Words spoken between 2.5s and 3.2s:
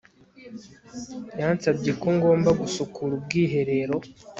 gusukura